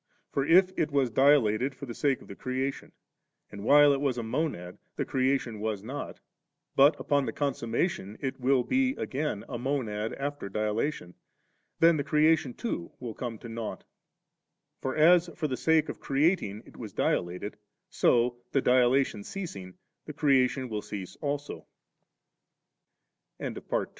For 0.31 0.43
if 0.43 0.71
it 0.79 0.89
was 0.89 1.11
dilated 1.11 1.75
for 1.75 1.85
the 1.85 1.93
sake 1.93 2.23
of 2.23 2.27
the 2.27 2.35
creation, 2.35 2.91
and 3.51 3.61
whfle 3.61 3.93
it 3.93 4.01
was 4.01 4.17
a 4.17 4.23
Monad 4.23 4.79
the 4.95 5.05
creation 5.05 5.59
was 5.59 5.83
not, 5.83 6.19
but 6.75 6.99
upon 6.99 7.23
the 7.27 7.31
Consummation 7.31 8.17
it 8.19 8.39
will 8.39 8.63
be 8.63 8.95
again 8.95 9.45
a 9.47 9.59
Monad 9.59 10.13
after 10.13 10.49
dilatation, 10.49 11.13
then 11.79 11.97
the 11.97 12.03
creation 12.03 12.55
too 12.55 12.91
will 12.99 13.13
come 13.13 13.37
to 13.37 13.47
nought 13.47 13.83
For 14.79 14.95
as 14.95 15.29
for 15.35 15.47
the 15.47 15.55
sake 15.55 15.87
of 15.87 15.99
creating 15.99 16.63
it 16.65 16.77
was 16.77 16.93
dilated, 16.93 17.55
so, 17.87 18.37
the 18.49 18.61
dilatation 18.63 19.23
ceasing, 19.23 19.75
th 20.07 20.29